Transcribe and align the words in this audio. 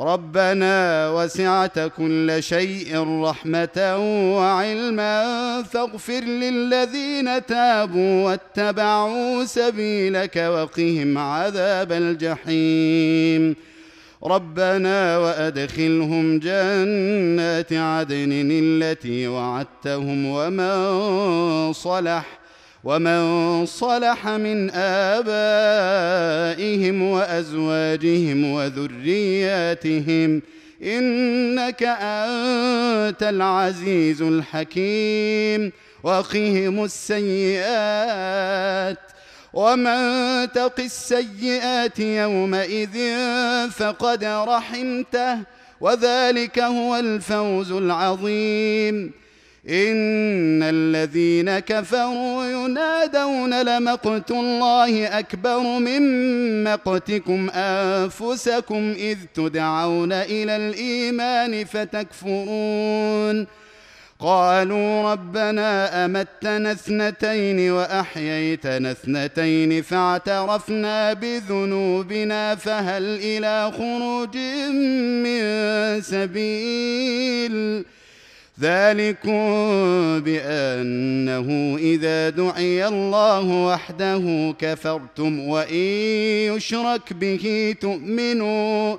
ربنا 0.00 1.10
وسعت 1.10 1.78
كل 1.78 2.36
شيء 2.40 3.22
رحمه 3.22 3.96
وعلما 4.36 5.22
فاغفر 5.62 6.20
للذين 6.20 7.46
تابوا 7.46 8.24
واتبعوا 8.24 9.44
سبيلك 9.44 10.36
وقهم 10.36 11.18
عذاب 11.18 11.92
الجحيم 11.92 13.56
ربنا 14.24 15.18
وادخلهم 15.18 16.38
جنات 16.38 17.72
عدن 17.72 18.30
التي 18.50 19.28
وعدتهم 19.28 20.26
ومن 20.26 21.72
صلح 21.72 22.38
ومن 22.84 23.66
صلح 23.66 24.28
من 24.28 24.70
آبائهم 24.70 27.02
وأزواجهم 27.02 28.52
وذرياتهم 28.52 30.42
إنك 30.82 31.82
أنت 31.82 33.22
العزيز 33.22 34.22
الحكيم 34.22 35.72
وقهم 36.02 36.84
السيئات 36.84 38.98
ومن 39.52 40.52
تق 40.52 40.80
السيئات 40.80 41.98
يومئذ 41.98 42.98
فقد 43.70 44.24
رحمته 44.24 45.38
وذلك 45.80 46.58
هو 46.58 46.96
الفوز 46.96 47.72
العظيم 47.72 49.12
ان 49.68 50.60
الذين 50.62 51.58
كفروا 51.58 52.44
ينادون 52.46 53.62
لمقت 53.62 54.30
الله 54.30 55.18
اكبر 55.18 55.60
من 55.60 56.02
مقتكم 56.64 57.50
انفسكم 57.54 58.92
اذ 58.98 59.18
تدعون 59.34 60.12
الى 60.12 60.56
الايمان 60.56 61.64
فتكفرون 61.64 63.46
قالوا 64.20 65.10
ربنا 65.12 66.04
امتنا 66.04 66.72
اثنتين 66.72 67.70
واحييتنا 67.72 68.90
اثنتين 68.90 69.82
فاعترفنا 69.82 71.12
بذنوبنا 71.12 72.54
فهل 72.54 73.02
الى 73.02 73.72
خروج 73.76 74.36
من 75.24 76.00
سبيل 76.02 77.84
ذلكم 78.60 79.48
بانه 80.20 81.76
اذا 81.78 82.30
دعي 82.30 82.86
الله 82.88 83.40
وحده 83.66 84.54
كفرتم 84.58 85.40
وان 85.48 85.74
يشرك 86.56 87.12
به 87.12 87.74
تؤمنوا 87.80 88.96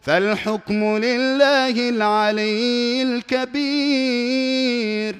فالحكم 0.00 0.96
لله 0.96 1.88
العلي 1.88 3.02
الكبير 3.02 5.16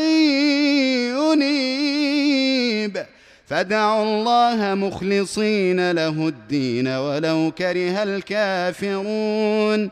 ينيب 1.19 3.07
فدعوا 3.47 4.03
الله 4.05 4.75
مخلصين 4.75 5.91
له 5.91 6.09
الدين 6.29 6.89
ولو 6.89 7.53
كره 7.59 8.03
الكافرون 8.03 9.91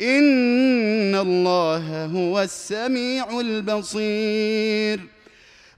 ان 0.00 1.14
الله 1.14 2.04
هو 2.06 2.42
السميع 2.42 3.40
البصير 3.40 5.00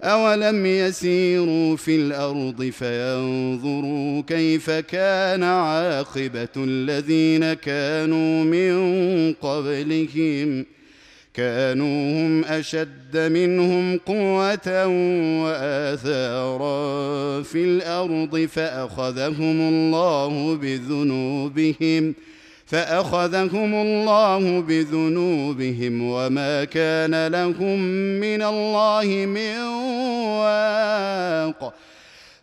اولم 0.03 0.67
يسيروا 0.67 1.77
في 1.77 1.97
الارض 1.97 2.65
فينظروا 2.65 4.21
كيف 4.23 4.71
كان 4.71 5.43
عاقبه 5.43 6.49
الذين 6.57 7.53
كانوا 7.53 8.45
من 8.45 8.77
قبلهم 9.43 10.65
كانوا 11.35 12.13
هم 12.23 12.45
اشد 12.45 13.17
منهم 13.17 13.99
قوه 14.07 14.87
واثارا 15.45 16.77
في 17.43 17.65
الارض 17.65 18.39
فاخذهم 18.39 19.61
الله 19.69 20.57
بذنوبهم 20.57 22.11
ۖ 22.15 22.15
فاخذهم 22.73 23.75
الله 23.75 24.61
بذنوبهم 24.61 26.03
وما 26.11 26.65
كان 26.65 27.27
لهم 27.27 27.79
من 28.21 28.43
الله 28.43 29.05
من 29.27 29.55
واق 30.41 31.75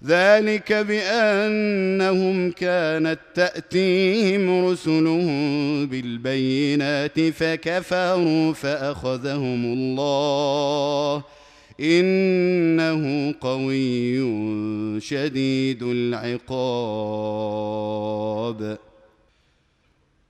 ذلك 0.05 0.73
بانهم 0.73 2.51
كانت 2.51 3.19
تاتيهم 3.35 4.65
رسلهم 4.65 5.85
بالبينات 5.85 7.19
فكفروا 7.19 8.53
فاخذهم 8.53 9.65
الله 9.73 11.23
انه 11.79 13.33
قوي 13.41 14.15
شديد 15.01 15.83
العقاب 15.83 18.77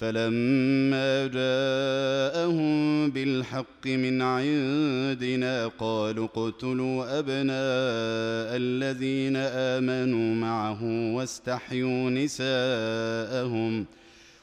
فلما 0.00 1.26
جاءهم 1.26 3.10
بالحق 3.10 3.86
من 3.86 4.22
عندنا 4.22 5.70
قالوا 5.78 6.24
اقتلوا 6.34 7.18
ابناء 7.18 8.48
الذين 8.56 9.36
امنوا 9.36 10.34
معه 10.34 10.80
واستحيوا 11.16 12.10
نساءهم 12.10 13.86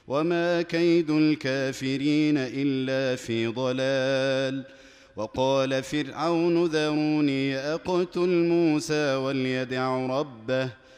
وما 0.07 0.61
كيد 0.61 1.09
الكافرين 1.09 2.37
الا 2.37 3.15
في 3.15 3.47
ضلال 3.47 4.63
وقال 5.15 5.83
فرعون 5.83 6.65
ذروني 6.65 7.55
اقتل 7.57 8.27
موسى 8.29 9.15
وليدع 9.15 10.07
ربه 10.19 10.69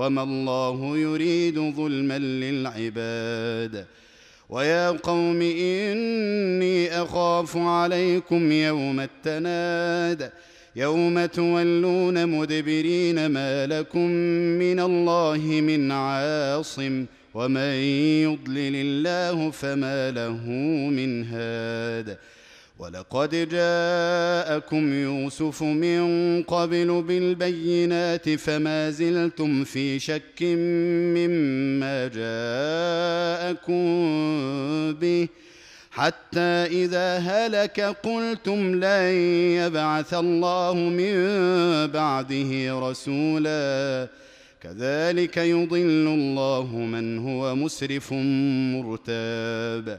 وما 0.00 0.22
الله 0.22 0.96
يريد 0.98 1.58
ظلما 1.58 2.18
للعباد 2.18 3.86
ويا 4.48 4.90
قوم 4.90 5.42
اني 5.42 7.02
اخاف 7.02 7.56
عليكم 7.56 8.52
يوم 8.52 9.00
التناد 9.00 10.32
يوم 10.76 11.26
تولون 11.26 12.26
مدبرين 12.26 13.26
ما 13.26 13.66
لكم 13.66 14.06
من 14.58 14.80
الله 14.80 15.38
من 15.44 15.92
عاصم 15.92 17.06
ومن 17.34 17.72
يضلل 18.26 18.72
الله 18.76 19.50
فما 19.50 20.10
له 20.10 20.46
من 20.96 21.24
هاد 21.24 22.16
ولقد 22.80 23.48
جاءكم 23.48 24.92
يوسف 24.94 25.62
من 25.62 26.42
قبل 26.42 27.04
بالبينات 27.08 28.30
فما 28.30 28.90
زلتم 28.90 29.64
في 29.64 29.98
شك 29.98 30.42
مما 31.16 32.08
جاءكم 33.54 33.82
به 34.92 35.28
حتى 35.90 36.66
اذا 36.70 37.16
هلك 37.18 37.80
قلتم 37.80 38.84
لن 38.84 39.14
يبعث 39.60 40.14
الله 40.14 40.74
من 40.74 41.14
بعده 41.86 42.80
رسولا 42.90 44.08
كذلك 44.62 45.36
يضل 45.36 46.08
الله 46.08 46.76
من 46.76 47.18
هو 47.26 47.54
مسرف 47.54 48.12
مرتاب 48.72 49.98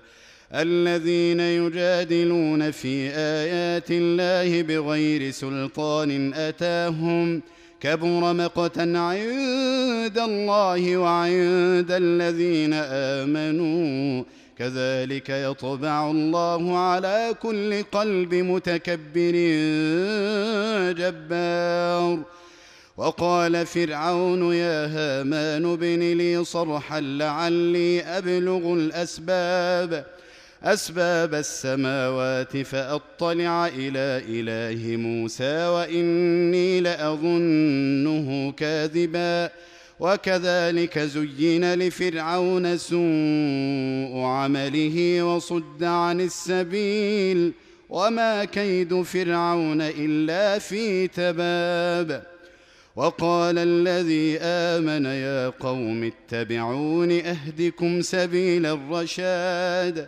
الذين 0.53 1.39
يجادلون 1.39 2.71
في 2.71 3.09
ايات 3.17 3.87
الله 3.91 4.61
بغير 4.61 5.31
سلطان 5.31 6.33
اتاهم 6.33 7.41
كبر 7.79 8.33
مقتا 8.33 8.79
عند 8.81 10.17
الله 10.17 10.97
وعند 10.97 11.87
الذين 11.91 12.73
امنوا 12.73 14.23
كذلك 14.57 15.29
يطبع 15.29 16.11
الله 16.11 16.77
على 16.77 17.35
كل 17.41 17.83
قلب 17.83 18.33
متكبر 18.35 19.31
جبار 20.91 22.19
وقال 22.97 23.65
فرعون 23.65 24.53
يا 24.53 24.85
هامان 24.85 25.65
ابن 25.73 25.99
لي 26.13 26.43
صرحا 26.43 27.01
لعلي 27.01 28.01
ابلغ 28.01 28.73
الاسباب 28.73 30.05
اسباب 30.63 31.33
السماوات 31.33 32.57
فاطلع 32.57 33.67
الى 33.67 34.21
اله 34.29 34.97
موسى 34.97 35.67
واني 35.67 36.79
لاظنه 36.81 38.51
كاذبا 38.51 39.49
وكذلك 39.99 40.99
زين 40.99 41.73
لفرعون 41.73 42.77
سوء 42.77 44.19
عمله 44.23 45.23
وصد 45.23 45.83
عن 45.83 46.21
السبيل 46.21 47.53
وما 47.89 48.45
كيد 48.45 49.01
فرعون 49.01 49.81
الا 49.81 50.59
في 50.59 51.07
تباب 51.07 52.23
وقال 52.95 53.57
الذي 53.57 54.37
امن 54.41 55.05
يا 55.05 55.49
قوم 55.49 56.03
اتبعون 56.11 57.11
اهدكم 57.11 58.01
سبيل 58.01 58.65
الرشاد 58.65 60.07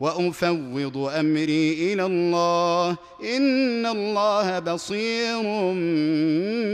وافوض 0.00 0.96
امري 1.18 1.92
الى 1.92 2.06
الله 2.06 2.96
ان 3.36 3.86
الله 3.86 4.58
بصير 4.58 5.42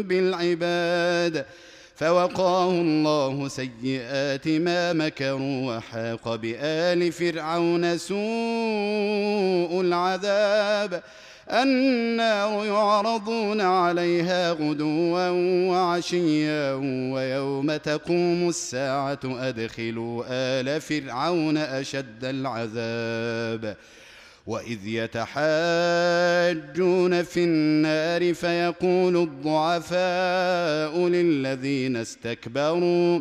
بالعباد 0.02 1.47
فوقاه 1.97 2.71
الله 2.71 3.49
سيئات 3.49 4.49
ما 4.49 4.93
مكروا 4.93 5.76
وحاق 5.76 6.35
بال 6.35 7.12
فرعون 7.12 7.99
سوء 7.99 8.21
العذاب 9.81 11.02
النار 11.51 12.65
يعرضون 12.67 13.61
عليها 13.61 14.53
غدوا 14.53 15.29
وعشيا 15.71 16.73
ويوم 17.15 17.77
تقوم 17.77 18.49
الساعة 18.49 19.21
أدخلوا 19.25 20.25
آل 20.29 20.81
فرعون 20.81 21.57
أشد 21.57 22.25
العذاب 22.25 23.77
وإذ 24.47 24.87
يتحاجون 24.87 27.23
في 27.23 27.45
النار 27.45 28.35
فيقول 28.35 29.17
الضعفاء 29.17 30.99
للذين 31.09 31.97
استكبروا 31.97 33.21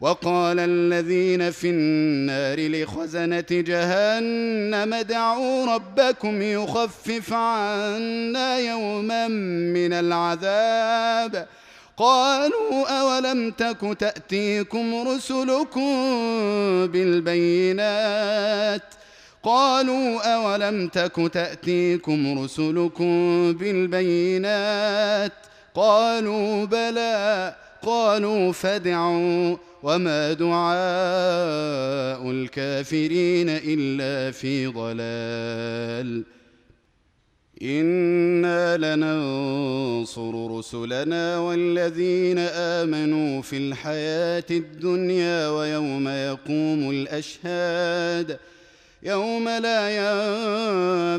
وقال 0.00 0.60
الذين 0.60 1.50
في 1.50 1.70
النار 1.70 2.68
لخزنة 2.68 3.44
جهنم 3.50 4.94
دعوا 4.94 5.74
ربكم 5.74 6.42
يخفف 6.42 7.32
عنا 7.32 8.58
يوما 8.58 9.28
من 9.72 9.92
العذاب 9.92 11.46
قالوا 11.96 12.98
أولم 13.00 13.50
تك 13.50 13.76
تأتيكم 13.98 15.08
رسلكم 15.08 15.92
بالبينات 16.92 18.82
قالوا 19.42 20.34
أولم 20.34 20.88
تك 20.88 21.30
تأتيكم 21.32 22.44
رسلكم 22.44 23.52
بالبينات 23.52 25.32
قالوا 25.74 26.64
بلى 26.64 27.54
قالوا 27.86 28.52
فادعوا 28.52 29.56
وما 29.82 30.32
دعاء 30.32 32.30
الكافرين 32.30 33.46
الا 33.48 34.30
في 34.30 34.66
ضلال 34.66 36.24
انا 37.62 38.76
لننصر 38.76 40.56
رسلنا 40.58 41.38
والذين 41.38 42.38
امنوا 42.52 43.42
في 43.42 43.56
الحياه 43.56 44.44
الدنيا 44.50 45.48
ويوم 45.48 46.08
يقوم 46.08 46.90
الاشهاد 46.90 48.38
يوم 49.02 49.48
لا 49.48 49.90
ينصر 49.96 51.05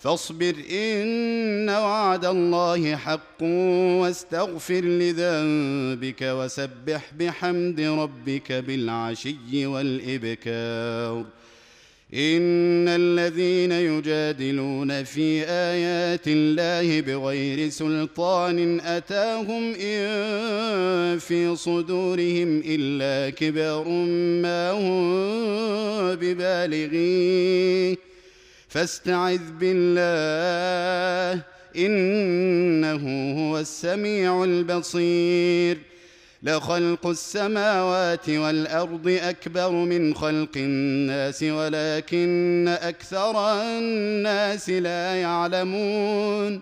فاصبر 0.00 0.54
ان 0.72 1.70
وعد 1.70 2.24
الله 2.24 2.96
حق 2.96 3.42
واستغفر 4.00 4.80
لذنبك 4.80 6.22
وسبح 6.22 7.02
بحمد 7.20 7.80
ربك 7.80 8.52
بالعشي 8.52 9.66
والابكار 9.66 11.16
ان 12.14 12.88
الذين 12.88 13.72
يجادلون 13.72 15.04
في 15.04 15.44
ايات 15.50 16.22
الله 16.26 17.00
بغير 17.00 17.68
سلطان 17.68 18.80
اتاهم 18.80 19.74
ان 19.74 19.98
في 21.18 21.56
صدورهم 21.56 22.62
الا 22.66 23.30
كبر 23.30 23.88
ما 24.42 24.70
هم 24.72 25.02
ببالغيه 26.14 28.07
فاستعذ 28.68 29.40
بالله 29.60 31.42
انه 31.76 33.02
هو 33.40 33.58
السميع 33.58 34.44
البصير 34.44 35.78
لخلق 36.42 37.06
السماوات 37.06 38.28
والارض 38.28 39.18
اكبر 39.22 39.70
من 39.70 40.14
خلق 40.14 40.48
الناس 40.56 41.42
ولكن 41.42 42.76
اكثر 42.82 43.52
الناس 43.62 44.70
لا 44.70 45.14
يعلمون 45.14 46.60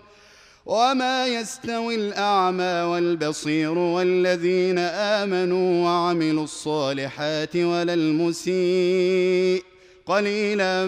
وما 0.65 1.27
يستوي 1.27 1.95
الاعمى 1.95 2.63
والبصير 2.63 3.77
والذين 3.77 4.79
امنوا 4.89 5.83
وعملوا 5.85 6.43
الصالحات 6.43 7.55
ولا 7.55 7.93
المسيء 7.93 9.63
قليلا 10.07 10.85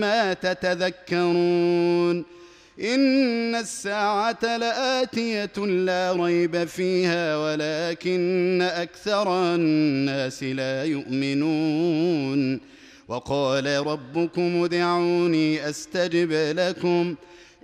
ما 0.00 0.32
تتذكرون 0.32 2.38
ان 2.94 3.54
الساعه 3.54 4.38
لاتيه 4.58 5.56
لا 5.66 6.16
ريب 6.20 6.64
فيها 6.64 7.36
ولكن 7.36 8.62
اكثر 8.72 9.54
الناس 9.54 10.42
لا 10.42 10.84
يؤمنون 10.84 12.60
وقال 13.08 13.86
ربكم 13.86 14.62
ادعوني 14.64 15.68
استجب 15.70 16.28
لكم 16.32 17.14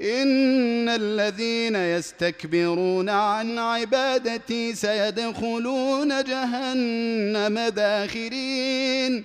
ان 0.03 0.89
الذين 0.89 1.77
يستكبرون 1.77 3.09
عن 3.09 3.59
عبادتي 3.59 4.75
سيدخلون 4.75 6.23
جهنم 6.25 7.59
داخرين 7.61 9.25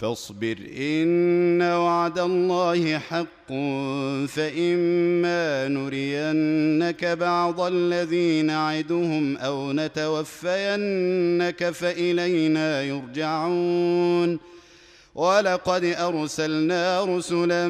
فاصبر 0.00 0.56
ان 0.80 1.62
وعد 1.62 2.18
الله 2.18 2.98
حق 2.98 3.50
فاما 4.28 5.68
نرينك 5.68 7.04
بعض 7.04 7.60
الذي 7.60 8.42
نعدهم 8.42 9.36
او 9.36 9.72
نتوفينك 9.72 11.70
فالينا 11.70 12.82
يرجعون 12.82 14.38
ولقد 15.14 15.84
ارسلنا 15.84 17.04
رسلا 17.04 17.68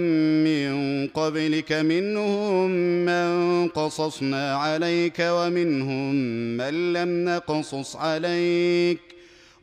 من 0.48 1.06
قبلك 1.08 1.72
منهم 1.72 2.70
من 3.06 3.68
قصصنا 3.68 4.54
عليك 4.56 5.16
ومنهم 5.20 6.14
من 6.56 6.92
لم 6.92 7.24
نقصص 7.24 7.96
عليك 7.96 9.17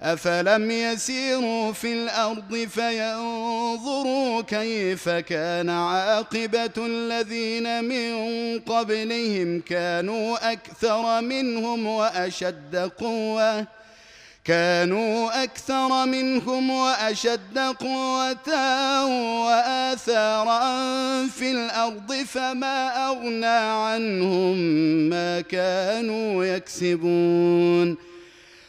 أفلم 0.00 0.70
يسيروا 0.70 1.72
في 1.72 1.92
الأرض 1.92 2.68
فينظروا 2.74 4.40
كيف 4.42 5.08
كان 5.08 5.70
عاقبة 5.70 6.70
الذين 6.78 7.84
من 7.84 8.14
قبلهم 8.60 9.60
كانوا 9.60 10.52
أكثر 10.52 11.20
منهم 11.20 11.86
وأشد 11.86 12.76
قوة 13.00 13.66
كانوا 14.44 15.42
أكثر 15.44 16.06
منهم 16.06 16.70
وأشد 16.70 17.58
قوة 17.58 18.48
وآثارا 19.46 20.58
في 21.26 21.50
الأرض 21.50 22.12
فما 22.14 23.06
أغنى 23.08 23.46
عنهم 23.56 24.56
ما 25.08 25.40
كانوا 25.40 26.44
يكسبون 26.44 28.15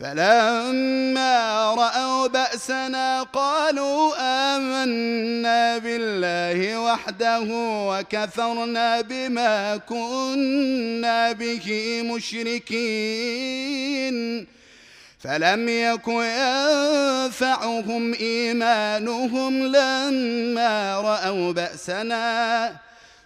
فلما 0.00 1.74
رأوا 1.74 2.26
بأسنا 2.26 3.22
قالوا 3.22 4.12
آمنا 4.56 5.78
بالله 5.78 6.78
وحده 6.80 7.40
وكفرنا 7.88 9.00
بما 9.00 9.76
كنا 9.76 11.32
به 11.32 11.82
مشركين 12.04 14.46
فلم 15.18 15.68
يك 15.68 16.08
ينفعهم 16.08 18.14
إيمانهم 18.14 19.62
لما 19.66 21.00
رأوا 21.00 21.52
بأسنا 21.52 22.85